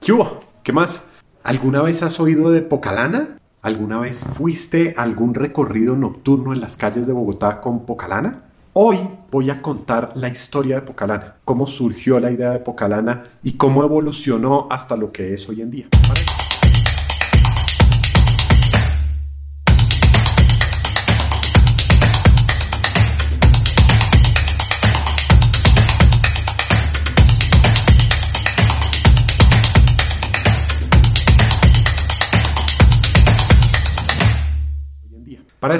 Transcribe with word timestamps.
¿Qué 0.00 0.12
hubo? 0.12 0.44
¿Qué 0.62 0.72
más? 0.72 1.04
¿Alguna 1.42 1.82
vez 1.82 2.04
has 2.04 2.20
oído 2.20 2.52
de 2.52 2.62
Pocalana? 2.62 3.40
¿Alguna 3.62 3.98
vez 3.98 4.24
fuiste 4.36 4.94
a 4.96 5.02
algún 5.02 5.34
recorrido 5.34 5.96
nocturno 5.96 6.52
en 6.52 6.60
las 6.60 6.76
calles 6.76 7.08
de 7.08 7.12
Bogotá 7.12 7.60
con 7.60 7.84
Pocalana? 7.84 8.44
Hoy 8.74 8.98
voy 9.32 9.50
a 9.50 9.60
contar 9.60 10.12
la 10.14 10.28
historia 10.28 10.76
de 10.76 10.82
Pocalana, 10.82 11.34
cómo 11.44 11.66
surgió 11.66 12.20
la 12.20 12.30
idea 12.30 12.50
de 12.50 12.60
Pocalana 12.60 13.24
y 13.42 13.54
cómo 13.54 13.82
evolucionó 13.82 14.68
hasta 14.70 14.96
lo 14.96 15.10
que 15.10 15.34
es 15.34 15.48
hoy 15.48 15.62
en 15.62 15.70
día. 15.72 15.88
Para 15.90 16.20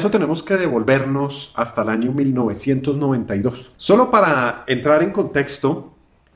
eso 0.03 0.11
tenemos 0.11 0.43
que 0.43 0.57
devolvernos 0.57 1.53
hasta 1.55 1.83
el 1.83 1.89
año 1.89 2.11
1992. 2.11 3.71
Solo 3.77 4.11
para 4.11 4.65
entrar 4.67 5.01
en 5.05 5.13
contexto, 5.13 5.93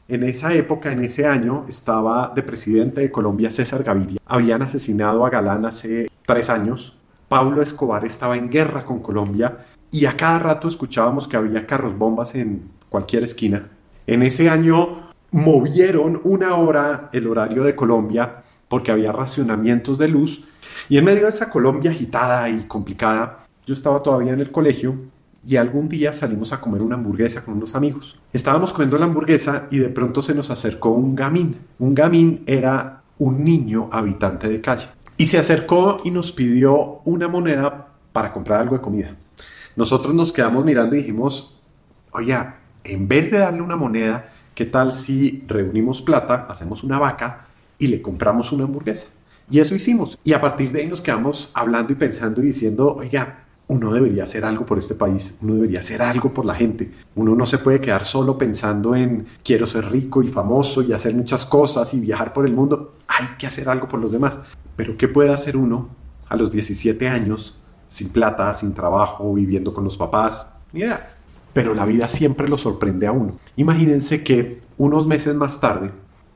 en 0.06 0.22
esa 0.22 0.54
época, 0.54 0.92
en 0.92 1.02
ese 1.02 1.26
año, 1.26 1.66
estaba 1.68 2.30
de 2.32 2.44
presidente 2.44 3.00
de 3.00 3.10
Colombia 3.10 3.50
César 3.50 3.82
Gaviria. 3.82 4.20
Habían 4.24 4.62
asesinado 4.62 5.26
a 5.26 5.30
Galán 5.30 5.64
hace 5.64 6.08
tres 6.24 6.48
años. 6.48 6.96
Pablo 7.28 7.60
Escobar 7.60 8.04
estaba 8.04 8.36
en 8.36 8.50
guerra 8.50 8.84
con 8.84 9.00
Colombia 9.00 9.66
y 9.90 10.06
a 10.06 10.16
cada 10.16 10.38
rato 10.38 10.68
escuchábamos 10.68 11.26
que 11.26 11.36
había 11.36 11.66
carros 11.66 11.98
bombas 11.98 12.36
en 12.36 12.70
cualquier 12.88 13.24
esquina. 13.24 13.66
En 14.06 14.22
ese 14.22 14.48
año 14.48 15.10
movieron 15.32 16.20
una 16.22 16.54
hora 16.54 17.10
el 17.12 17.26
horario 17.26 17.64
de 17.64 17.74
Colombia 17.74 18.44
porque 18.68 18.92
había 18.92 19.10
racionamientos 19.10 19.98
de 19.98 20.06
luz 20.06 20.44
y 20.88 20.98
en 20.98 21.04
medio 21.04 21.24
de 21.24 21.30
esa 21.30 21.50
Colombia 21.50 21.90
agitada 21.90 22.48
y 22.48 22.68
complicada, 22.68 23.45
yo 23.66 23.74
estaba 23.74 24.02
todavía 24.02 24.32
en 24.32 24.40
el 24.40 24.52
colegio 24.52 24.94
y 25.44 25.56
algún 25.56 25.88
día 25.88 26.12
salimos 26.12 26.52
a 26.52 26.60
comer 26.60 26.82
una 26.82 26.94
hamburguesa 26.94 27.44
con 27.44 27.54
unos 27.54 27.74
amigos. 27.74 28.18
Estábamos 28.32 28.72
comiendo 28.72 28.96
la 28.96 29.06
hamburguesa 29.06 29.66
y 29.70 29.78
de 29.78 29.88
pronto 29.88 30.22
se 30.22 30.34
nos 30.34 30.50
acercó 30.50 30.90
un 30.90 31.16
gamín. 31.16 31.58
Un 31.80 31.94
gamín 31.94 32.44
era 32.46 33.02
un 33.18 33.44
niño 33.44 33.88
habitante 33.92 34.48
de 34.48 34.60
calle. 34.60 34.86
Y 35.16 35.26
se 35.26 35.38
acercó 35.38 35.98
y 36.04 36.10
nos 36.10 36.30
pidió 36.30 37.00
una 37.04 37.26
moneda 37.26 37.88
para 38.12 38.32
comprar 38.32 38.60
algo 38.60 38.76
de 38.76 38.82
comida. 38.82 39.16
Nosotros 39.74 40.14
nos 40.14 40.32
quedamos 40.32 40.64
mirando 40.64 40.94
y 40.94 41.00
dijimos, 41.00 41.56
oye, 42.12 42.36
en 42.84 43.08
vez 43.08 43.30
de 43.32 43.38
darle 43.38 43.62
una 43.62 43.76
moneda, 43.76 44.30
¿qué 44.54 44.64
tal 44.64 44.92
si 44.92 45.44
reunimos 45.48 46.02
plata, 46.02 46.46
hacemos 46.48 46.84
una 46.84 46.98
vaca 46.98 47.46
y 47.78 47.88
le 47.88 48.00
compramos 48.00 48.52
una 48.52 48.64
hamburguesa? 48.64 49.08
Y 49.50 49.60
eso 49.60 49.74
hicimos. 49.74 50.18
Y 50.24 50.32
a 50.32 50.40
partir 50.40 50.70
de 50.72 50.82
ahí 50.82 50.86
nos 50.86 51.00
quedamos 51.00 51.50
hablando 51.54 51.92
y 51.92 51.96
pensando 51.96 52.42
y 52.42 52.46
diciendo, 52.46 52.94
oiga, 52.94 53.45
uno 53.68 53.92
debería 53.92 54.22
hacer 54.22 54.44
algo 54.44 54.64
por 54.64 54.78
este 54.78 54.94
país, 54.94 55.36
uno 55.42 55.54
debería 55.54 55.80
hacer 55.80 56.00
algo 56.00 56.32
por 56.32 56.44
la 56.44 56.54
gente. 56.54 56.92
Uno 57.16 57.34
no 57.34 57.46
se 57.46 57.58
puede 57.58 57.80
quedar 57.80 58.04
solo 58.04 58.38
pensando 58.38 58.94
en 58.94 59.26
quiero 59.42 59.66
ser 59.66 59.90
rico 59.90 60.22
y 60.22 60.28
famoso 60.28 60.82
y 60.82 60.92
hacer 60.92 61.14
muchas 61.14 61.44
cosas 61.44 61.92
y 61.92 62.00
viajar 62.00 62.32
por 62.32 62.46
el 62.46 62.52
mundo. 62.52 62.94
Hay 63.08 63.26
que 63.38 63.46
hacer 63.46 63.68
algo 63.68 63.88
por 63.88 64.00
los 64.00 64.12
demás. 64.12 64.38
Pero 64.76 64.96
¿qué 64.96 65.08
puede 65.08 65.32
hacer 65.32 65.56
uno 65.56 65.88
a 66.28 66.36
los 66.36 66.52
17 66.52 67.08
años, 67.08 67.56
sin 67.88 68.10
plata, 68.10 68.54
sin 68.54 68.72
trabajo, 68.72 69.34
viviendo 69.34 69.74
con 69.74 69.82
los 69.82 69.96
papás? 69.96 70.54
Ni 70.72 70.80
idea. 70.80 71.10
Pero 71.52 71.74
la 71.74 71.86
vida 71.86 72.06
siempre 72.06 72.48
lo 72.48 72.58
sorprende 72.58 73.08
a 73.08 73.12
uno. 73.12 73.38
Imagínense 73.56 74.22
que 74.22 74.60
unos 74.78 75.06
meses 75.08 75.34
más 75.34 75.58
tarde, 75.58 75.90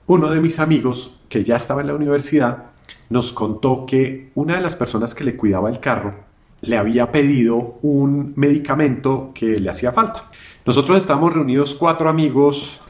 uno 0.07 0.31
de 0.31 0.41
mis 0.41 0.59
amigos, 0.59 1.21
que 1.29 1.45
ya 1.45 1.57
estaba 1.57 1.83
en 1.83 1.89
la 1.89 1.95
universidad, 1.95 2.71
nos 3.09 3.33
contó 3.33 3.87
que 3.87 4.31
una 4.35 4.57
de 4.57 4.63
las 4.63 4.75
personas 4.75 5.15
que 5.15 5.25
le 5.25 5.37
cuidaba 5.37 5.69
el 5.69 5.79
carro 5.79 6.30
le 6.63 6.77
había 6.77 7.11
pedido 7.11 7.79
un 7.83 8.33
medicamento 8.37 9.33
que 9.35 9.59
le 9.59 9.71
hacía 9.71 9.93
falta. 9.93 10.31
Nosotros 10.65 10.99
estábamos 10.99 11.33
reunidos 11.33 11.75
cuatro 11.75 12.09
amigos 12.09 12.81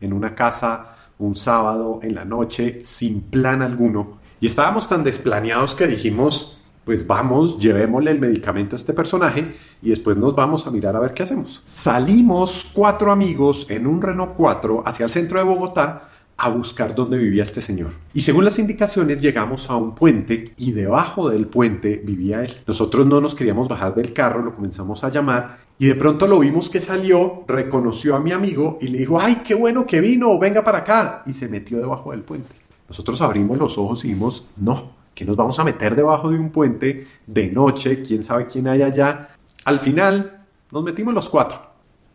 en 0.00 0.12
una 0.12 0.34
casa 0.34 0.96
un 1.18 1.34
sábado 1.34 1.98
en 2.02 2.14
la 2.14 2.24
noche 2.24 2.80
sin 2.84 3.22
plan 3.22 3.60
alguno 3.60 4.18
y 4.40 4.46
estábamos 4.46 4.88
tan 4.88 5.02
desplaneados 5.02 5.74
que 5.74 5.88
dijimos, 5.88 6.58
pues 6.84 7.06
vamos, 7.06 7.58
llevémosle 7.58 8.12
el 8.12 8.20
medicamento 8.20 8.76
a 8.76 8.78
este 8.78 8.92
personaje 8.92 9.56
y 9.82 9.90
después 9.90 10.16
nos 10.16 10.34
vamos 10.34 10.66
a 10.66 10.70
mirar 10.70 10.94
a 10.94 11.00
ver 11.00 11.12
qué 11.12 11.24
hacemos. 11.24 11.60
Salimos 11.64 12.70
cuatro 12.72 13.10
amigos 13.10 13.66
en 13.68 13.86
un 13.86 14.00
Renault 14.00 14.34
4 14.36 14.84
hacia 14.86 15.04
el 15.04 15.10
centro 15.10 15.38
de 15.38 15.44
Bogotá 15.44 16.08
a 16.38 16.48
buscar 16.48 16.94
dónde 16.94 17.18
vivía 17.18 17.42
este 17.42 17.60
señor. 17.60 17.90
Y 18.14 18.22
según 18.22 18.44
las 18.44 18.60
indicaciones 18.60 19.20
llegamos 19.20 19.68
a 19.68 19.76
un 19.76 19.96
puente 19.96 20.52
y 20.56 20.70
debajo 20.70 21.28
del 21.28 21.48
puente 21.48 22.00
vivía 22.02 22.44
él. 22.44 22.54
Nosotros 22.64 23.06
no 23.06 23.20
nos 23.20 23.34
queríamos 23.34 23.68
bajar 23.68 23.94
del 23.96 24.12
carro, 24.12 24.42
lo 24.42 24.54
comenzamos 24.54 25.02
a 25.02 25.10
llamar 25.10 25.58
y 25.80 25.88
de 25.88 25.96
pronto 25.96 26.28
lo 26.28 26.38
vimos 26.38 26.70
que 26.70 26.80
salió, 26.80 27.44
reconoció 27.48 28.14
a 28.14 28.20
mi 28.20 28.30
amigo 28.30 28.78
y 28.80 28.86
le 28.86 28.98
dijo, 28.98 29.20
ay, 29.20 29.42
qué 29.44 29.54
bueno 29.54 29.84
que 29.84 30.00
vino, 30.00 30.38
venga 30.38 30.62
para 30.62 30.78
acá. 30.78 31.24
Y 31.26 31.32
se 31.32 31.48
metió 31.48 31.78
debajo 31.78 32.12
del 32.12 32.22
puente. 32.22 32.54
Nosotros 32.88 33.20
abrimos 33.20 33.58
los 33.58 33.76
ojos 33.76 34.04
y 34.04 34.08
dijimos, 34.08 34.46
no, 34.56 34.92
que 35.14 35.24
nos 35.24 35.36
vamos 35.36 35.58
a 35.58 35.64
meter 35.64 35.96
debajo 35.96 36.30
de 36.30 36.38
un 36.38 36.50
puente 36.50 37.08
de 37.26 37.48
noche, 37.50 38.02
quién 38.04 38.22
sabe 38.22 38.46
quién 38.46 38.68
hay 38.68 38.82
allá. 38.82 39.30
Al 39.64 39.80
final 39.80 40.44
nos 40.70 40.84
metimos 40.84 41.12
los 41.12 41.28
cuatro. 41.28 41.60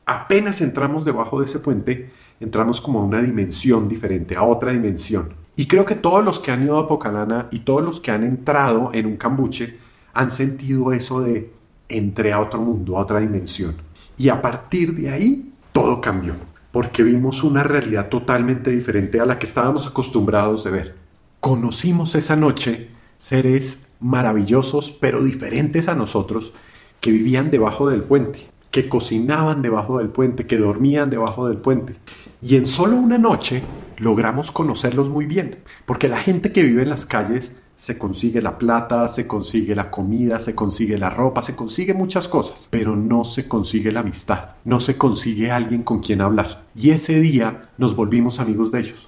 Apenas 0.05 0.61
entramos 0.61 1.03
debajo 1.05 1.39
de 1.39 1.45
ese 1.45 1.59
puente, 1.59 2.09
entramos 2.39 2.81
como 2.81 2.99
a 2.99 3.03
una 3.03 3.21
dimensión 3.21 3.87
diferente, 3.87 4.35
a 4.35 4.43
otra 4.43 4.71
dimensión. 4.71 5.33
Y 5.55 5.67
creo 5.67 5.85
que 5.85 5.95
todos 5.95 6.23
los 6.23 6.39
que 6.39 6.51
han 6.51 6.63
ido 6.63 6.77
a 6.77 6.87
Pocalana 6.87 7.47
y 7.51 7.59
todos 7.59 7.83
los 7.83 7.99
que 7.99 8.11
han 8.11 8.23
entrado 8.23 8.89
en 8.93 9.05
un 9.05 9.17
cambuche 9.17 9.77
han 10.13 10.31
sentido 10.31 10.93
eso 10.93 11.21
de 11.21 11.51
entré 11.89 12.33
a 12.33 12.39
otro 12.39 12.59
mundo, 12.59 12.97
a 12.97 13.01
otra 13.01 13.19
dimensión. 13.19 13.75
Y 14.17 14.29
a 14.29 14.41
partir 14.41 14.95
de 14.95 15.09
ahí 15.09 15.53
todo 15.71 16.01
cambió, 16.01 16.35
porque 16.71 17.03
vimos 17.03 17.43
una 17.43 17.63
realidad 17.63 18.09
totalmente 18.09 18.71
diferente 18.71 19.19
a 19.19 19.25
la 19.25 19.37
que 19.37 19.45
estábamos 19.45 19.87
acostumbrados 19.87 20.63
de 20.63 20.71
ver. 20.71 20.95
Conocimos 21.39 22.15
esa 22.15 22.35
noche 22.35 22.89
seres 23.17 23.89
maravillosos, 23.99 24.91
pero 24.91 25.23
diferentes 25.23 25.87
a 25.87 25.95
nosotros, 25.95 26.53
que 26.99 27.11
vivían 27.11 27.51
debajo 27.51 27.89
del 27.89 28.03
puente, 28.03 28.47
que 28.73 28.89
cocinaban 28.89 29.61
debajo 29.61 29.99
del 29.99 30.09
puente, 30.09 30.47
que 30.47 30.57
dormían 30.57 31.11
debajo 31.11 31.47
del 31.47 31.57
puente. 31.57 31.93
Y 32.41 32.55
en 32.55 32.65
solo 32.65 32.95
una 32.95 33.19
noche 33.19 33.61
logramos 33.99 34.51
conocerlos 34.51 35.09
muy 35.09 35.27
bien, 35.27 35.59
porque 35.85 36.07
la 36.07 36.17
gente 36.17 36.51
que 36.51 36.63
vive 36.63 36.81
en 36.81 36.89
las 36.89 37.05
calles 37.05 37.55
se 37.75 37.99
consigue 37.99 38.41
la 38.41 38.57
plata, 38.57 39.07
se 39.09 39.27
consigue 39.27 39.75
la 39.75 39.91
comida, 39.91 40.39
se 40.39 40.55
consigue 40.55 40.97
la 40.97 41.11
ropa, 41.11 41.43
se 41.43 41.55
consigue 41.55 41.93
muchas 41.93 42.27
cosas, 42.27 42.67
pero 42.71 42.95
no 42.95 43.25
se 43.25 43.47
consigue 43.47 43.91
la 43.91 43.99
amistad, 43.99 44.55
no 44.65 44.79
se 44.79 44.97
consigue 44.97 45.51
alguien 45.51 45.83
con 45.83 45.99
quien 45.99 46.21
hablar. 46.21 46.63
Y 46.73 46.89
ese 46.89 47.19
día 47.19 47.69
nos 47.77 47.95
volvimos 47.95 48.39
amigos 48.39 48.71
de 48.71 48.79
ellos. 48.79 49.07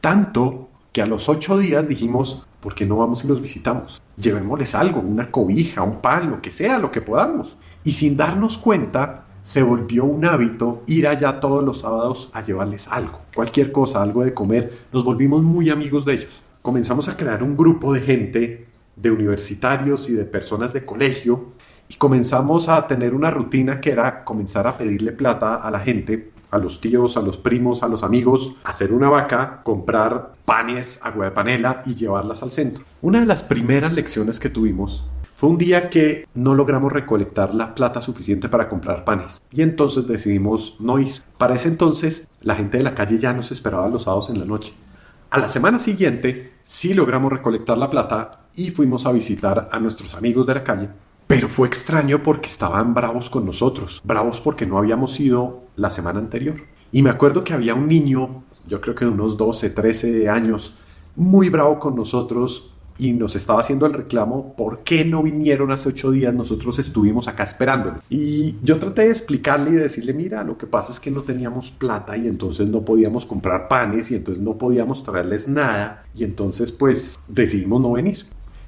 Tanto 0.00 0.70
que 0.92 1.02
a 1.02 1.06
los 1.06 1.28
ocho 1.28 1.58
días 1.58 1.86
dijimos, 1.88 2.46
¿por 2.60 2.74
qué 2.74 2.86
no 2.86 2.96
vamos 2.96 3.22
y 3.22 3.28
los 3.28 3.42
visitamos? 3.42 4.00
Llevémosles 4.16 4.74
algo, 4.74 5.00
una 5.00 5.30
cobija, 5.30 5.82
un 5.82 6.00
pan, 6.00 6.30
lo 6.30 6.40
que 6.40 6.52
sea, 6.52 6.78
lo 6.78 6.90
que 6.90 7.02
podamos. 7.02 7.54
Y 7.84 7.92
sin 7.92 8.16
darnos 8.16 8.58
cuenta, 8.58 9.24
se 9.42 9.62
volvió 9.62 10.04
un 10.04 10.26
hábito 10.26 10.82
ir 10.86 11.08
allá 11.08 11.40
todos 11.40 11.64
los 11.64 11.80
sábados 11.80 12.28
a 12.34 12.42
llevarles 12.42 12.86
algo, 12.88 13.20
cualquier 13.34 13.72
cosa, 13.72 14.02
algo 14.02 14.22
de 14.22 14.34
comer. 14.34 14.80
Nos 14.92 15.04
volvimos 15.04 15.42
muy 15.42 15.70
amigos 15.70 16.04
de 16.04 16.14
ellos. 16.14 16.42
Comenzamos 16.60 17.08
a 17.08 17.16
crear 17.16 17.42
un 17.42 17.56
grupo 17.56 17.94
de 17.94 18.00
gente, 18.00 18.66
de 18.94 19.10
universitarios 19.10 20.10
y 20.10 20.12
de 20.12 20.24
personas 20.24 20.72
de 20.72 20.84
colegio, 20.84 21.52
y 21.88 21.94
comenzamos 21.94 22.68
a 22.68 22.86
tener 22.86 23.14
una 23.14 23.30
rutina 23.30 23.80
que 23.80 23.90
era 23.90 24.22
comenzar 24.22 24.66
a 24.66 24.76
pedirle 24.76 25.12
plata 25.12 25.54
a 25.54 25.70
la 25.70 25.80
gente, 25.80 26.32
a 26.50 26.58
los 26.58 26.80
tíos, 26.80 27.16
a 27.16 27.22
los 27.22 27.38
primos, 27.38 27.82
a 27.82 27.88
los 27.88 28.02
amigos, 28.02 28.54
hacer 28.64 28.92
una 28.92 29.08
vaca, 29.08 29.62
comprar 29.62 30.34
panes, 30.44 31.00
agua 31.02 31.26
de 31.26 31.30
panela 31.30 31.82
y 31.86 31.94
llevarlas 31.94 32.42
al 32.42 32.52
centro. 32.52 32.84
Una 33.00 33.20
de 33.20 33.26
las 33.26 33.42
primeras 33.42 33.92
lecciones 33.92 34.38
que 34.38 34.50
tuvimos 34.50 35.06
fue 35.38 35.50
un 35.50 35.56
día 35.56 35.88
que 35.88 36.26
no 36.34 36.52
logramos 36.56 36.90
recolectar 36.90 37.54
la 37.54 37.72
plata 37.72 38.02
suficiente 38.02 38.48
para 38.48 38.68
comprar 38.68 39.04
panes 39.04 39.40
y 39.52 39.62
entonces 39.62 40.08
decidimos 40.08 40.74
no 40.80 40.98
ir. 40.98 41.12
Para 41.38 41.54
ese 41.54 41.68
entonces 41.68 42.28
la 42.40 42.56
gente 42.56 42.78
de 42.78 42.82
la 42.82 42.96
calle 42.96 43.18
ya 43.18 43.32
nos 43.32 43.52
esperaba 43.52 43.86
los 43.86 44.02
sábados 44.02 44.30
en 44.30 44.40
la 44.40 44.44
noche. 44.44 44.72
A 45.30 45.38
la 45.38 45.48
semana 45.48 45.78
siguiente 45.78 46.54
sí 46.66 46.92
logramos 46.92 47.32
recolectar 47.32 47.78
la 47.78 47.88
plata 47.88 48.46
y 48.56 48.70
fuimos 48.70 49.06
a 49.06 49.12
visitar 49.12 49.68
a 49.70 49.78
nuestros 49.78 50.12
amigos 50.16 50.44
de 50.44 50.54
la 50.54 50.64
calle. 50.64 50.88
Pero 51.28 51.46
fue 51.46 51.68
extraño 51.68 52.20
porque 52.24 52.48
estaban 52.48 52.92
bravos 52.92 53.30
con 53.30 53.46
nosotros, 53.46 54.00
bravos 54.02 54.40
porque 54.40 54.66
no 54.66 54.76
habíamos 54.76 55.20
ido 55.20 55.60
la 55.76 55.90
semana 55.90 56.18
anterior. 56.18 56.56
Y 56.90 57.02
me 57.02 57.10
acuerdo 57.10 57.44
que 57.44 57.52
había 57.52 57.76
un 57.76 57.86
niño, 57.86 58.42
yo 58.66 58.80
creo 58.80 58.96
que 58.96 59.04
de 59.04 59.12
unos 59.12 59.36
12, 59.36 59.70
13 59.70 60.28
años, 60.28 60.74
muy 61.14 61.48
bravo 61.48 61.78
con 61.78 61.94
nosotros 61.94 62.72
y 62.98 63.12
nos 63.12 63.36
estaba 63.36 63.60
haciendo 63.60 63.86
el 63.86 63.94
reclamo, 63.94 64.54
¿por 64.56 64.80
qué 64.80 65.04
no 65.04 65.22
vinieron 65.22 65.70
hace 65.70 65.90
ocho 65.90 66.10
días? 66.10 66.34
Nosotros 66.34 66.78
estuvimos 66.78 67.28
acá 67.28 67.44
esperándolo. 67.44 68.02
Y 68.10 68.56
yo 68.62 68.78
traté 68.78 69.02
de 69.02 69.10
explicarle 69.10 69.70
y 69.70 69.74
decirle, 69.74 70.12
mira, 70.12 70.42
lo 70.42 70.58
que 70.58 70.66
pasa 70.66 70.92
es 70.92 70.98
que 70.98 71.10
no 71.10 71.22
teníamos 71.22 71.70
plata 71.70 72.16
y 72.16 72.26
entonces 72.26 72.68
no 72.68 72.82
podíamos 72.82 73.24
comprar 73.24 73.68
panes 73.68 74.10
y 74.10 74.16
entonces 74.16 74.42
no 74.42 74.58
podíamos 74.58 75.04
traerles 75.04 75.48
nada 75.48 76.04
y 76.14 76.24
entonces 76.24 76.72
pues 76.72 77.18
decidimos 77.28 77.80
no 77.80 77.92
venir. 77.92 78.26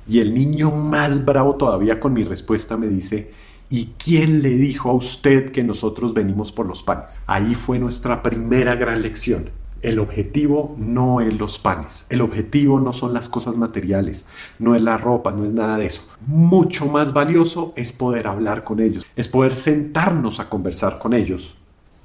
Y 0.08 0.20
el 0.20 0.32
niño 0.32 0.70
más 0.70 1.24
bravo 1.24 1.56
todavía 1.56 2.00
con 2.00 2.12
mi 2.12 2.24
respuesta 2.24 2.76
me 2.76 2.88
dice, 2.88 3.32
¿Y 3.72 3.90
quién 4.04 4.42
le 4.42 4.50
dijo 4.50 4.90
a 4.90 4.94
usted 4.94 5.52
que 5.52 5.62
nosotros 5.62 6.12
venimos 6.12 6.50
por 6.50 6.66
los 6.66 6.82
panes? 6.82 7.20
Ahí 7.28 7.54
fue 7.54 7.78
nuestra 7.78 8.20
primera 8.20 8.74
gran 8.74 9.00
lección. 9.00 9.50
El 9.82 9.98
objetivo 9.98 10.76
no 10.78 11.22
es 11.22 11.32
los 11.38 11.58
panes, 11.58 12.04
el 12.10 12.20
objetivo 12.20 12.78
no 12.78 12.92
son 12.92 13.14
las 13.14 13.30
cosas 13.30 13.56
materiales, 13.56 14.26
no 14.58 14.74
es 14.74 14.82
la 14.82 14.98
ropa, 14.98 15.32
no 15.32 15.46
es 15.46 15.52
nada 15.52 15.78
de 15.78 15.86
eso. 15.86 16.02
Mucho 16.26 16.84
más 16.84 17.14
valioso 17.14 17.72
es 17.76 17.94
poder 17.94 18.26
hablar 18.26 18.62
con 18.62 18.80
ellos, 18.80 19.06
es 19.16 19.28
poder 19.28 19.56
sentarnos 19.56 20.38
a 20.38 20.50
conversar 20.50 20.98
con 20.98 21.14
ellos 21.14 21.56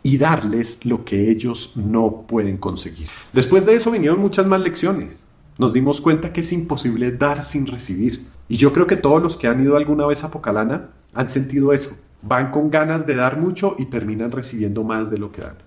y 0.04 0.18
darles 0.18 0.86
lo 0.86 1.04
que 1.04 1.30
ellos 1.30 1.74
no 1.76 2.26
pueden 2.28 2.58
conseguir. 2.58 3.10
Después 3.34 3.66
de 3.66 3.76
eso 3.76 3.92
vinieron 3.92 4.22
muchas 4.22 4.46
más 4.46 4.62
lecciones. 4.62 5.26
Nos 5.58 5.74
dimos 5.74 6.00
cuenta 6.00 6.32
que 6.32 6.42
es 6.42 6.54
imposible 6.54 7.12
dar 7.12 7.44
sin 7.44 7.66
recibir. 7.66 8.26
Y 8.48 8.56
yo 8.56 8.72
creo 8.72 8.88
que 8.88 8.98
todos 8.98 9.22
los 9.22 9.36
que 9.36 9.48
han 9.48 9.62
ido 9.62 9.76
alguna 9.76 10.06
vez 10.06 10.24
a 10.24 10.32
Pocalana 10.32 10.92
han 11.14 11.28
sentido 11.28 11.74
eso. 11.74 11.98
Van 12.22 12.52
con 12.52 12.70
ganas 12.70 13.06
de 13.06 13.16
dar 13.16 13.38
mucho 13.38 13.76
y 13.78 13.86
terminan 13.86 14.32
recibiendo 14.32 14.84
más 14.84 15.10
de 15.10 15.18
lo 15.18 15.32
que 15.32 15.42
dan. 15.42 15.65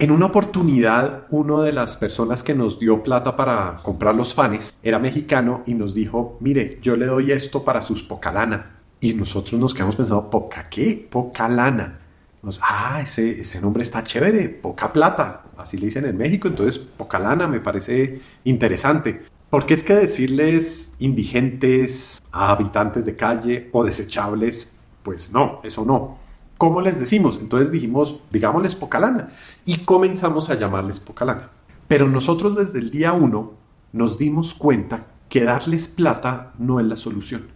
En 0.00 0.12
una 0.12 0.26
oportunidad, 0.26 1.26
una 1.30 1.64
de 1.64 1.72
las 1.72 1.96
personas 1.96 2.44
que 2.44 2.54
nos 2.54 2.78
dio 2.78 3.02
plata 3.02 3.34
para 3.34 3.78
comprar 3.82 4.14
los 4.14 4.32
panes 4.32 4.72
era 4.80 5.00
mexicano 5.00 5.64
y 5.66 5.74
nos 5.74 5.92
dijo, 5.92 6.36
mire, 6.38 6.78
yo 6.80 6.94
le 6.94 7.06
doy 7.06 7.32
esto 7.32 7.64
para 7.64 7.82
sus 7.82 8.04
pocalana. 8.04 8.76
Y 9.00 9.14
nosotros 9.14 9.60
nos 9.60 9.74
quedamos 9.74 9.96
pensando, 9.96 10.30
¿poca 10.30 10.70
qué? 10.70 11.08
Pocalana. 11.10 11.98
Nos, 12.44 12.60
ah, 12.62 13.00
ese, 13.02 13.40
ese 13.40 13.60
nombre 13.60 13.82
está 13.82 14.04
chévere, 14.04 14.48
poca 14.48 14.92
plata. 14.92 15.42
Así 15.56 15.76
le 15.76 15.86
dicen 15.86 16.04
en 16.04 16.16
México, 16.16 16.46
entonces 16.46 16.78
pocalana 16.78 17.48
me 17.48 17.58
parece 17.58 18.20
interesante. 18.44 19.22
Porque 19.50 19.74
es 19.74 19.82
que 19.82 19.94
decirles 19.96 20.94
indigentes 21.00 22.22
a 22.30 22.52
habitantes 22.52 23.04
de 23.04 23.16
calle 23.16 23.68
o 23.72 23.82
desechables, 23.82 24.72
pues 25.02 25.32
no, 25.32 25.58
eso 25.64 25.84
no. 25.84 26.27
¿Cómo 26.58 26.80
les 26.80 26.98
decimos? 26.98 27.38
Entonces 27.40 27.70
dijimos, 27.70 28.18
digámosles 28.32 28.74
Pocalana. 28.74 29.28
Y 29.64 29.78
comenzamos 29.84 30.50
a 30.50 30.56
llamarles 30.56 30.98
Pocalana. 30.98 31.50
Pero 31.86 32.08
nosotros 32.08 32.56
desde 32.56 32.80
el 32.80 32.90
día 32.90 33.12
uno 33.12 33.52
nos 33.92 34.18
dimos 34.18 34.54
cuenta 34.54 35.06
que 35.28 35.44
darles 35.44 35.86
plata 35.86 36.52
no 36.58 36.80
es 36.80 36.86
la 36.86 36.96
solución. 36.96 37.46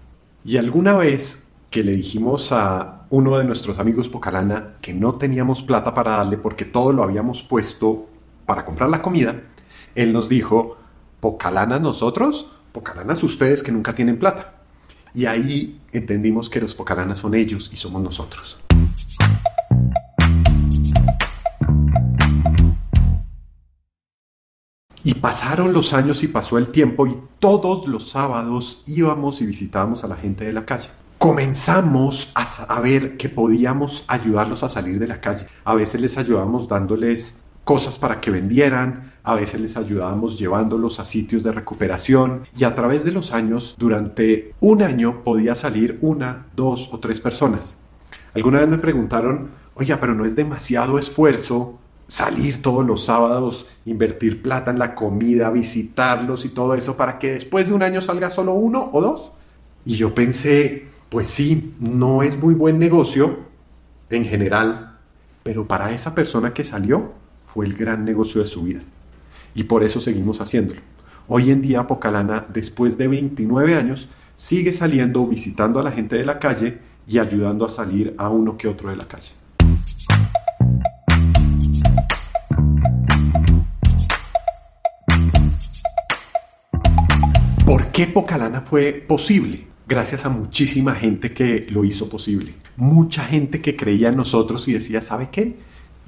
Y 0.44 0.56
alguna 0.56 0.94
vez 0.94 1.48
que 1.70 1.82
le 1.82 1.96
dijimos 1.96 2.52
a 2.52 3.06
uno 3.10 3.38
de 3.38 3.44
nuestros 3.44 3.80
amigos 3.80 4.08
Pocalana 4.08 4.74
que 4.80 4.94
no 4.94 5.16
teníamos 5.16 5.62
plata 5.62 5.94
para 5.94 6.18
darle 6.18 6.36
porque 6.36 6.64
todo 6.64 6.92
lo 6.92 7.02
habíamos 7.02 7.42
puesto 7.42 8.06
para 8.46 8.64
comprar 8.64 8.88
la 8.88 9.02
comida, 9.02 9.34
él 9.96 10.12
nos 10.12 10.28
dijo, 10.28 10.76
¿Pocalana 11.18 11.80
nosotros? 11.80 12.52
Pocalanas 12.70 13.20
ustedes 13.24 13.64
que 13.64 13.72
nunca 13.72 13.96
tienen 13.96 14.20
plata. 14.20 14.62
Y 15.12 15.26
ahí 15.26 15.80
entendimos 15.90 16.48
que 16.48 16.60
los 16.60 16.72
Pocalanas 16.72 17.18
son 17.18 17.34
ellos 17.34 17.68
y 17.72 17.76
somos 17.76 18.00
nosotros. 18.00 18.62
Y 25.04 25.14
pasaron 25.14 25.72
los 25.72 25.94
años 25.94 26.22
y 26.22 26.28
pasó 26.28 26.58
el 26.58 26.68
tiempo 26.68 27.06
y 27.06 27.16
todos 27.40 27.88
los 27.88 28.10
sábados 28.10 28.82
íbamos 28.86 29.40
y 29.42 29.46
visitábamos 29.46 30.04
a 30.04 30.08
la 30.08 30.16
gente 30.16 30.44
de 30.44 30.52
la 30.52 30.64
calle. 30.64 30.88
Comenzamos 31.18 32.30
a 32.34 32.44
saber 32.44 33.16
que 33.16 33.28
podíamos 33.28 34.04
ayudarlos 34.06 34.62
a 34.62 34.68
salir 34.68 34.98
de 34.98 35.08
la 35.08 35.20
calle. 35.20 35.46
A 35.64 35.74
veces 35.74 36.00
les 36.00 36.18
ayudábamos 36.18 36.68
dándoles 36.68 37.42
cosas 37.64 37.98
para 37.98 38.20
que 38.20 38.30
vendieran, 38.30 39.12
a 39.24 39.34
veces 39.34 39.60
les 39.60 39.76
ayudábamos 39.76 40.38
llevándolos 40.38 40.98
a 40.98 41.04
sitios 41.04 41.42
de 41.42 41.52
recuperación 41.52 42.42
y 42.56 42.64
a 42.64 42.74
través 42.74 43.04
de 43.04 43.12
los 43.12 43.32
años, 43.32 43.76
durante 43.78 44.54
un 44.60 44.82
año 44.82 45.22
podía 45.22 45.54
salir 45.54 45.98
una, 46.00 46.46
dos 46.56 46.90
o 46.92 46.98
tres 46.98 47.20
personas. 47.20 47.78
Alguna 48.34 48.60
vez 48.60 48.68
me 48.68 48.78
preguntaron, 48.78 49.50
oiga, 49.74 49.98
pero 50.00 50.14
no 50.14 50.24
es 50.24 50.34
demasiado 50.34 50.98
esfuerzo 50.98 51.78
salir 52.06 52.60
todos 52.62 52.84
los 52.84 53.04
sábados, 53.04 53.66
invertir 53.84 54.42
plata 54.42 54.70
en 54.70 54.78
la 54.78 54.94
comida, 54.94 55.50
visitarlos 55.50 56.44
y 56.44 56.50
todo 56.50 56.74
eso 56.74 56.96
para 56.96 57.18
que 57.18 57.32
después 57.32 57.68
de 57.68 57.74
un 57.74 57.82
año 57.82 58.00
salga 58.00 58.30
solo 58.30 58.54
uno 58.54 58.90
o 58.92 59.00
dos. 59.00 59.32
Y 59.84 59.96
yo 59.96 60.14
pensé, 60.14 60.86
pues 61.08 61.28
sí, 61.28 61.74
no 61.80 62.22
es 62.22 62.38
muy 62.38 62.54
buen 62.54 62.78
negocio 62.78 63.40
en 64.10 64.24
general, 64.24 64.98
pero 65.42 65.66
para 65.66 65.92
esa 65.92 66.14
persona 66.14 66.52
que 66.54 66.64
salió 66.64 67.12
fue 67.46 67.66
el 67.66 67.74
gran 67.74 68.04
negocio 68.04 68.42
de 68.42 68.48
su 68.48 68.62
vida. 68.62 68.80
Y 69.54 69.64
por 69.64 69.82
eso 69.82 70.00
seguimos 70.00 70.40
haciéndolo. 70.40 70.80
Hoy 71.28 71.50
en 71.50 71.62
día 71.62 71.86
Pocalana, 71.86 72.46
después 72.52 72.98
de 72.98 73.08
29 73.08 73.74
años, 73.74 74.08
sigue 74.34 74.72
saliendo, 74.72 75.26
visitando 75.26 75.78
a 75.78 75.82
la 75.82 75.92
gente 75.92 76.16
de 76.16 76.24
la 76.24 76.38
calle 76.38 76.78
y 77.06 77.18
ayudando 77.18 77.64
a 77.64 77.70
salir 77.70 78.14
a 78.18 78.28
uno 78.28 78.56
que 78.56 78.68
otro 78.68 78.90
de 78.90 78.96
la 78.96 79.06
calle. 79.06 79.30
¿Por 88.02 88.08
qué 88.08 88.14
Pocalana 88.14 88.62
fue 88.62 88.92
posible? 88.94 89.64
Gracias 89.86 90.26
a 90.26 90.28
muchísima 90.28 90.96
gente 90.96 91.32
que 91.32 91.68
lo 91.70 91.84
hizo 91.84 92.08
posible. 92.08 92.52
Mucha 92.76 93.22
gente 93.22 93.60
que 93.60 93.76
creía 93.76 94.08
en 94.08 94.16
nosotros 94.16 94.66
y 94.66 94.72
decía, 94.72 95.00
¿sabe 95.00 95.28
qué? 95.30 95.54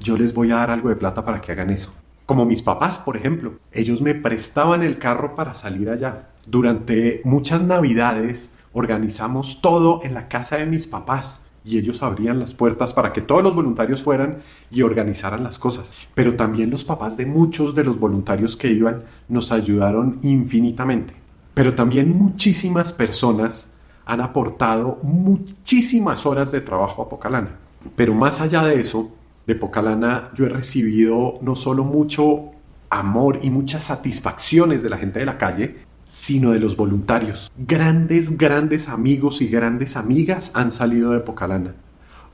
Yo 0.00 0.16
les 0.16 0.34
voy 0.34 0.50
a 0.50 0.56
dar 0.56 0.72
algo 0.72 0.88
de 0.88 0.96
plata 0.96 1.24
para 1.24 1.40
que 1.40 1.52
hagan 1.52 1.70
eso. 1.70 1.94
Como 2.26 2.46
mis 2.46 2.62
papás, 2.62 2.98
por 2.98 3.16
ejemplo. 3.16 3.60
Ellos 3.70 4.00
me 4.00 4.16
prestaban 4.16 4.82
el 4.82 4.98
carro 4.98 5.36
para 5.36 5.54
salir 5.54 5.88
allá. 5.88 6.30
Durante 6.46 7.20
muchas 7.22 7.62
navidades 7.62 8.52
organizamos 8.72 9.60
todo 9.60 10.00
en 10.02 10.14
la 10.14 10.26
casa 10.26 10.56
de 10.56 10.66
mis 10.66 10.88
papás 10.88 11.42
y 11.64 11.78
ellos 11.78 12.02
abrían 12.02 12.40
las 12.40 12.54
puertas 12.54 12.92
para 12.92 13.12
que 13.12 13.20
todos 13.20 13.44
los 13.44 13.54
voluntarios 13.54 14.02
fueran 14.02 14.38
y 14.68 14.82
organizaran 14.82 15.44
las 15.44 15.60
cosas. 15.60 15.92
Pero 16.12 16.34
también 16.34 16.70
los 16.70 16.82
papás 16.82 17.16
de 17.16 17.26
muchos 17.26 17.72
de 17.76 17.84
los 17.84 18.00
voluntarios 18.00 18.56
que 18.56 18.72
iban 18.72 19.04
nos 19.28 19.52
ayudaron 19.52 20.18
infinitamente. 20.22 21.22
Pero 21.54 21.74
también 21.74 22.16
muchísimas 22.16 22.92
personas 22.92 23.72
han 24.06 24.20
aportado 24.20 24.98
muchísimas 25.02 26.26
horas 26.26 26.52
de 26.52 26.60
trabajo 26.60 27.02
a 27.02 27.08
Pocalana. 27.08 27.50
Pero 27.96 28.14
más 28.14 28.40
allá 28.40 28.62
de 28.64 28.80
eso, 28.80 29.10
de 29.46 29.54
Pocalana 29.54 30.30
yo 30.34 30.46
he 30.46 30.48
recibido 30.48 31.38
no 31.42 31.54
solo 31.54 31.84
mucho 31.84 32.50
amor 32.90 33.40
y 33.42 33.50
muchas 33.50 33.84
satisfacciones 33.84 34.82
de 34.82 34.90
la 34.90 34.98
gente 34.98 35.20
de 35.20 35.26
la 35.26 35.38
calle, 35.38 35.76
sino 36.06 36.52
de 36.52 36.60
los 36.60 36.76
voluntarios. 36.76 37.50
Grandes, 37.56 38.36
grandes 38.36 38.88
amigos 38.88 39.40
y 39.40 39.48
grandes 39.48 39.96
amigas 39.96 40.50
han 40.54 40.70
salido 40.70 41.12
de 41.12 41.20
Pocalana. 41.20 41.74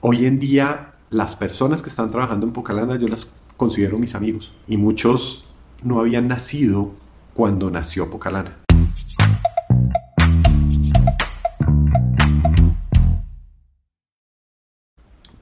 Hoy 0.00 0.26
en 0.26 0.38
día 0.38 0.94
las 1.10 1.34
personas 1.36 1.82
que 1.82 1.88
están 1.88 2.10
trabajando 2.10 2.46
en 2.46 2.52
Pocalana 2.52 2.96
yo 2.96 3.08
las 3.08 3.32
considero 3.56 3.98
mis 3.98 4.14
amigos 4.14 4.52
y 4.68 4.76
muchos 4.76 5.44
no 5.82 5.98
habían 6.00 6.28
nacido 6.28 6.92
cuando 7.34 7.70
nació 7.70 8.10
Pocalana. 8.10 8.56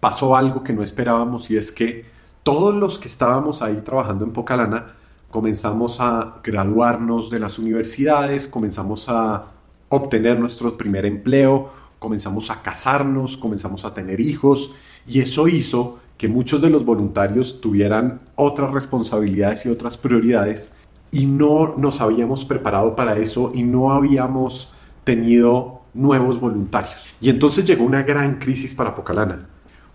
Pasó 0.00 0.36
algo 0.36 0.62
que 0.62 0.72
no 0.72 0.82
esperábamos 0.82 1.50
y 1.50 1.56
es 1.56 1.72
que 1.72 2.06
todos 2.42 2.74
los 2.74 2.98
que 2.98 3.08
estábamos 3.08 3.62
ahí 3.62 3.82
trabajando 3.84 4.24
en 4.24 4.32
Pocalana 4.32 4.94
comenzamos 5.30 6.00
a 6.00 6.40
graduarnos 6.42 7.30
de 7.30 7.38
las 7.38 7.58
universidades, 7.58 8.48
comenzamos 8.48 9.08
a 9.08 9.46
obtener 9.88 10.38
nuestro 10.38 10.76
primer 10.76 11.04
empleo, 11.04 11.70
comenzamos 11.98 12.50
a 12.50 12.62
casarnos, 12.62 13.36
comenzamos 13.36 13.84
a 13.84 13.92
tener 13.92 14.20
hijos 14.20 14.72
y 15.06 15.20
eso 15.20 15.48
hizo 15.48 15.98
que 16.16 16.28
muchos 16.28 16.60
de 16.60 16.70
los 16.70 16.84
voluntarios 16.84 17.60
tuvieran 17.60 18.20
otras 18.34 18.72
responsabilidades 18.72 19.66
y 19.66 19.68
otras 19.68 19.96
prioridades 19.96 20.74
y 21.10 21.26
no 21.26 21.74
nos 21.76 22.00
habíamos 22.00 22.44
preparado 22.44 22.96
para 22.96 23.18
eso 23.18 23.52
y 23.54 23.62
no 23.62 23.92
habíamos 23.92 24.72
tenido 25.04 25.82
nuevos 25.94 26.40
voluntarios. 26.40 27.04
Y 27.20 27.30
entonces 27.30 27.66
llegó 27.66 27.84
una 27.84 28.02
gran 28.02 28.38
crisis 28.38 28.74
para 28.74 28.94
Pocalana 28.94 29.48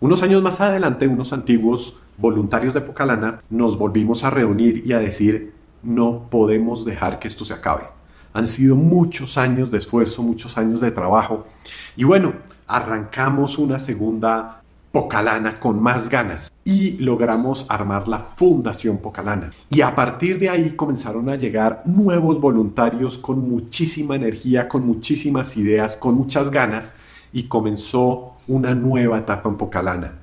unos 0.03 0.21
años 0.21 0.43
más 0.43 0.59
adelante, 0.59 1.07
unos 1.07 1.31
antiguos 1.31 1.95
voluntarios 2.17 2.73
de 2.73 2.81
Pocalana 2.81 3.39
nos 3.49 3.77
volvimos 3.77 4.25
a 4.25 4.29
reunir 4.29 4.83
y 4.85 4.91
a 4.91 4.99
decir, 4.99 5.53
no 5.81 6.27
podemos 6.29 6.83
dejar 6.83 7.19
que 7.19 7.29
esto 7.29 7.45
se 7.45 7.53
acabe. 7.53 7.83
Han 8.33 8.45
sido 8.47 8.75
muchos 8.75 9.37
años 9.37 9.71
de 9.71 9.77
esfuerzo, 9.77 10.21
muchos 10.21 10.57
años 10.57 10.81
de 10.81 10.91
trabajo. 10.91 11.47
Y 11.95 12.03
bueno, 12.03 12.33
arrancamos 12.67 13.57
una 13.57 13.79
segunda 13.79 14.59
Pocalana 14.91 15.57
con 15.61 15.81
más 15.81 16.09
ganas 16.09 16.51
y 16.65 16.97
logramos 16.97 17.65
armar 17.69 18.09
la 18.09 18.19
Fundación 18.35 18.97
Pocalana. 18.97 19.51
Y 19.69 19.79
a 19.79 19.95
partir 19.95 20.37
de 20.37 20.49
ahí 20.49 20.71
comenzaron 20.71 21.29
a 21.29 21.37
llegar 21.37 21.81
nuevos 21.85 22.41
voluntarios 22.41 23.17
con 23.17 23.49
muchísima 23.49 24.17
energía, 24.17 24.67
con 24.67 24.85
muchísimas 24.85 25.55
ideas, 25.55 25.95
con 25.95 26.15
muchas 26.15 26.51
ganas 26.51 26.93
y 27.31 27.43
comenzó 27.43 28.32
una 28.47 28.75
nueva 28.75 29.19
etapa 29.19 29.49
en 29.49 29.57
Pocalana. 29.57 30.19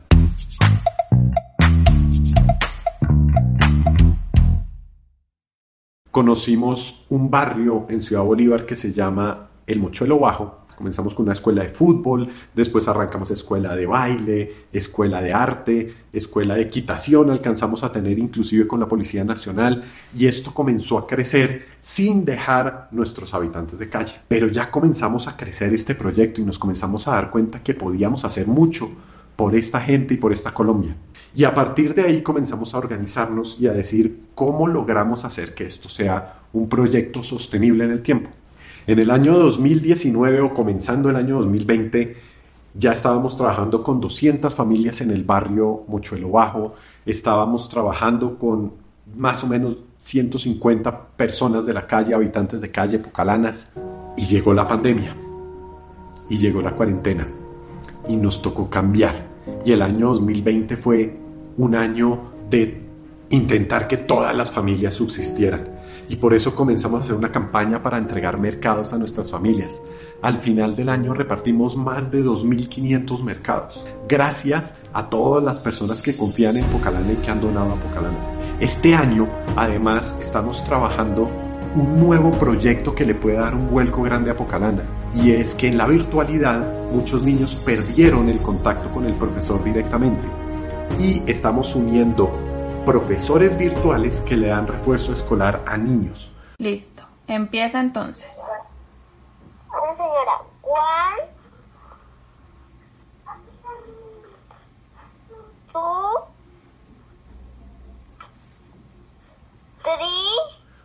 Conocimos 6.10 7.06
un 7.08 7.30
barrio 7.30 7.86
en 7.88 8.02
Ciudad 8.02 8.22
Bolívar 8.22 8.66
que 8.66 8.76
se 8.76 8.92
llama 8.92 9.48
El 9.66 9.80
Mochuelo 9.80 10.18
Bajo. 10.18 10.59
Comenzamos 10.80 11.12
con 11.12 11.24
una 11.24 11.34
escuela 11.34 11.62
de 11.62 11.68
fútbol, 11.68 12.30
después 12.54 12.88
arrancamos 12.88 13.30
escuela 13.30 13.76
de 13.76 13.84
baile, 13.84 14.54
escuela 14.72 15.20
de 15.20 15.30
arte, 15.30 15.94
escuela 16.10 16.54
de 16.54 16.62
equitación, 16.62 17.28
alcanzamos 17.28 17.84
a 17.84 17.92
tener 17.92 18.18
inclusive 18.18 18.66
con 18.66 18.80
la 18.80 18.88
Policía 18.88 19.22
Nacional 19.22 19.84
y 20.16 20.26
esto 20.26 20.54
comenzó 20.54 20.96
a 20.96 21.06
crecer 21.06 21.66
sin 21.80 22.24
dejar 22.24 22.88
nuestros 22.92 23.34
habitantes 23.34 23.78
de 23.78 23.90
calle. 23.90 24.14
Pero 24.26 24.48
ya 24.48 24.70
comenzamos 24.70 25.28
a 25.28 25.36
crecer 25.36 25.74
este 25.74 25.94
proyecto 25.94 26.40
y 26.40 26.46
nos 26.46 26.58
comenzamos 26.58 27.06
a 27.06 27.12
dar 27.12 27.30
cuenta 27.30 27.62
que 27.62 27.74
podíamos 27.74 28.24
hacer 28.24 28.46
mucho 28.46 28.90
por 29.36 29.54
esta 29.54 29.82
gente 29.82 30.14
y 30.14 30.16
por 30.16 30.32
esta 30.32 30.54
Colombia. 30.54 30.96
Y 31.34 31.44
a 31.44 31.54
partir 31.54 31.94
de 31.94 32.04
ahí 32.04 32.22
comenzamos 32.22 32.72
a 32.72 32.78
organizarnos 32.78 33.58
y 33.60 33.66
a 33.66 33.74
decir 33.74 34.28
cómo 34.34 34.66
logramos 34.66 35.26
hacer 35.26 35.54
que 35.54 35.66
esto 35.66 35.90
sea 35.90 36.40
un 36.54 36.70
proyecto 36.70 37.22
sostenible 37.22 37.84
en 37.84 37.90
el 37.90 38.00
tiempo. 38.00 38.30
En 38.86 38.98
el 38.98 39.10
año 39.10 39.38
2019 39.38 40.40
o 40.40 40.54
comenzando 40.54 41.10
el 41.10 41.16
año 41.16 41.38
2020 41.40 42.16
ya 42.74 42.92
estábamos 42.92 43.36
trabajando 43.36 43.82
con 43.82 44.00
200 44.00 44.54
familias 44.54 45.00
en 45.00 45.10
el 45.10 45.24
barrio 45.24 45.84
Mochuelo 45.88 46.30
Bajo, 46.30 46.74
estábamos 47.04 47.68
trabajando 47.68 48.38
con 48.38 48.72
más 49.16 49.42
o 49.42 49.48
menos 49.48 49.76
150 49.98 51.08
personas 51.16 51.66
de 51.66 51.74
la 51.74 51.86
calle, 51.86 52.14
habitantes 52.14 52.60
de 52.60 52.70
calle 52.70 52.98
Pocalanas, 53.00 53.72
y 54.16 54.26
llegó 54.26 54.54
la 54.54 54.68
pandemia, 54.68 55.14
y 56.28 56.38
llegó 56.38 56.62
la 56.62 56.72
cuarentena, 56.72 57.26
y 58.08 58.16
nos 58.16 58.40
tocó 58.40 58.70
cambiar. 58.70 59.28
Y 59.64 59.72
el 59.72 59.82
año 59.82 60.10
2020 60.10 60.76
fue 60.76 61.16
un 61.58 61.74
año 61.74 62.18
de 62.48 62.82
intentar 63.30 63.88
que 63.88 63.96
todas 63.96 64.34
las 64.34 64.52
familias 64.52 64.94
subsistieran. 64.94 65.79
Y 66.10 66.16
por 66.16 66.34
eso 66.34 66.56
comenzamos 66.56 67.00
a 67.00 67.04
hacer 67.04 67.14
una 67.14 67.30
campaña 67.30 67.84
para 67.84 67.96
entregar 67.96 68.36
mercados 68.36 68.92
a 68.92 68.98
nuestras 68.98 69.30
familias. 69.30 69.80
Al 70.22 70.40
final 70.40 70.74
del 70.74 70.88
año 70.88 71.14
repartimos 71.14 71.76
más 71.76 72.10
de 72.10 72.24
2.500 72.24 73.22
mercados. 73.22 73.80
Gracias 74.08 74.74
a 74.92 75.08
todas 75.08 75.42
las 75.44 75.58
personas 75.58 76.02
que 76.02 76.16
confían 76.16 76.56
en 76.56 76.64
Pocalana 76.64 77.12
y 77.12 77.16
que 77.16 77.30
han 77.30 77.40
donado 77.40 77.74
a 77.74 77.76
Pocalana. 77.76 78.18
Este 78.58 78.92
año, 78.92 79.28
además, 79.54 80.18
estamos 80.20 80.64
trabajando 80.64 81.30
un 81.76 82.00
nuevo 82.00 82.32
proyecto 82.32 82.92
que 82.92 83.06
le 83.06 83.14
puede 83.14 83.36
dar 83.36 83.54
un 83.54 83.70
vuelco 83.70 84.02
grande 84.02 84.32
a 84.32 84.36
Pocalana. 84.36 84.82
Y 85.14 85.30
es 85.30 85.54
que 85.54 85.68
en 85.68 85.78
la 85.78 85.86
virtualidad 85.86 86.90
muchos 86.92 87.22
niños 87.22 87.54
perdieron 87.64 88.28
el 88.28 88.38
contacto 88.40 88.88
con 88.90 89.06
el 89.06 89.14
profesor 89.14 89.62
directamente. 89.62 90.24
Y 90.98 91.22
estamos 91.30 91.72
uniendo 91.76 92.49
profesores 92.84 93.56
virtuales 93.56 94.20
que 94.22 94.36
le 94.36 94.48
dan 94.48 94.66
refuerzo 94.66 95.12
escolar 95.12 95.62
a 95.66 95.76
niños. 95.76 96.30
Listo, 96.58 97.02
empieza 97.26 97.80
entonces. 97.80 98.30
señora, 99.96 100.42
¿cuál? 100.60 101.20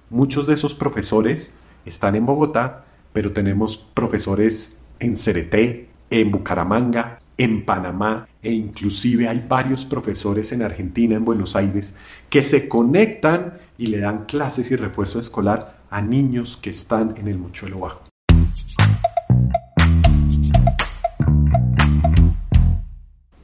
Muchos 0.10 0.48
de 0.48 0.54
esos 0.54 0.74
profesores 0.74 1.58
están 1.86 2.16
en 2.16 2.26
Bogotá, 2.26 2.86
pero 3.12 3.34
tenemos 3.34 3.78
profesores 3.78 4.82
en 5.00 5.18
Cereté, 5.18 5.90
en 6.10 6.32
Bucaramanga, 6.32 7.20
en 7.38 7.66
Panamá 7.66 8.28
e 8.42 8.52
inclusive 8.52 9.28
hay 9.28 9.46
varios 9.48 9.86
profesores 9.86 10.52
en 10.52 10.62
Argentina, 10.62 11.16
en 11.16 11.26
Buenos 11.26 11.56
Aires, 11.56 11.94
que 12.30 12.42
se 12.42 12.68
conectan 12.70 13.56
y 13.78 13.88
le 13.88 14.00
dan 14.00 14.26
clases 14.26 14.72
y 14.72 14.76
refuerzo 14.76 15.20
escolar 15.20 15.80
a 15.90 16.02
niños 16.02 16.58
que 16.58 16.70
están 16.70 17.16
en 17.18 17.28
el 17.28 17.38
Mochuelo 17.38 17.80
Bajo. 17.80 18.02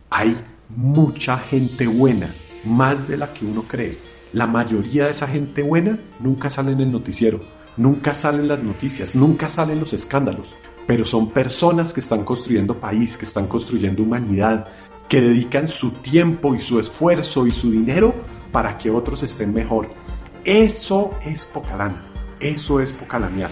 Hay 0.10 0.38
mucha 0.70 1.38
gente 1.38 1.88
buena, 1.88 2.30
más 2.66 3.08
de 3.08 3.18
la 3.18 3.34
que 3.34 3.46
uno 3.46 3.64
cree 3.64 4.12
la 4.34 4.48
mayoría 4.48 5.06
de 5.06 5.12
esa 5.12 5.28
gente 5.28 5.62
buena 5.62 6.00
nunca 6.22 6.50
sale 6.50 6.72
en 6.72 6.80
el 6.80 6.90
noticiero, 6.92 7.42
nunca 7.76 8.14
salen 8.14 8.48
las 8.48 8.64
noticias, 8.64 9.14
nunca 9.14 9.50
salen 9.50 9.82
los 9.82 9.92
escándalos, 9.92 10.48
pero 10.88 11.06
son 11.06 11.30
personas 11.30 11.94
que 11.94 12.00
están 12.00 12.24
construyendo 12.24 12.80
país, 12.80 13.18
que 13.18 13.26
están 13.26 13.48
construyendo 13.48 14.04
humanidad, 14.04 14.68
que 15.08 15.22
dedican 15.22 15.68
su 15.68 15.92
tiempo 15.92 16.56
y 16.56 16.60
su 16.60 16.80
esfuerzo 16.80 17.46
y 17.46 17.52
su 17.52 17.70
dinero 17.70 18.14
para 18.52 18.78
que 18.78 18.90
otros 18.90 19.24
estén 19.24 19.54
mejor. 19.54 19.90
Eso 20.44 21.12
es 21.26 21.46
Pocalana, 21.46 22.10
eso 22.40 22.80
es 22.80 22.94
Pocalanear. 22.94 23.52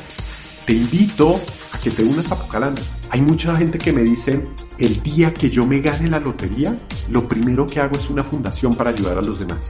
Te 0.65 0.73
invito 0.73 1.39
a 1.73 1.79
que 1.79 1.91
te 1.91 2.03
unas 2.03 2.31
a 2.31 2.35
Pocalana. 2.35 2.79
Hay 3.11 3.21
mucha 3.21 3.55
gente 3.55 3.77
que 3.77 3.91
me 3.91 4.03
dice, 4.03 4.47
el 4.77 5.01
día 5.01 5.33
que 5.33 5.49
yo 5.49 5.65
me 5.65 5.81
gane 5.81 6.09
la 6.09 6.19
lotería, 6.19 6.75
lo 7.09 7.27
primero 7.27 7.65
que 7.65 7.79
hago 7.79 7.95
es 7.95 8.09
una 8.09 8.23
fundación 8.23 8.73
para 8.75 8.91
ayudar 8.91 9.17
a 9.17 9.21
los 9.21 9.39
demás. 9.39 9.69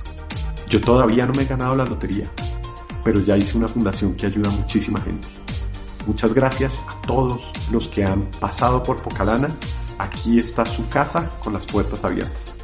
Yo 0.69 0.79
todavía 0.79 1.25
no 1.25 1.33
me 1.33 1.43
he 1.43 1.45
ganado 1.45 1.75
la 1.75 1.85
lotería, 1.85 2.29
pero 3.03 3.19
ya 3.21 3.35
hice 3.35 3.57
una 3.57 3.67
fundación 3.67 4.13
que 4.13 4.27
ayuda 4.27 4.49
a 4.49 4.53
muchísima 4.53 5.01
gente. 5.01 5.27
Muchas 6.05 6.33
gracias 6.33 6.85
a 6.87 6.99
todos 7.01 7.51
los 7.71 7.87
que 7.87 8.03
han 8.03 8.29
pasado 8.39 8.81
por 8.83 9.01
Pocalana. 9.01 9.49
Aquí 9.97 10.37
está 10.37 10.65
su 10.65 10.87
casa 10.87 11.31
con 11.43 11.53
las 11.53 11.65
puertas 11.65 12.03
abiertas. 12.03 12.58